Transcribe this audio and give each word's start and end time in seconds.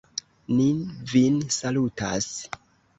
Ni 0.59 0.65
vin 1.13 1.37
salutas! 1.59 2.31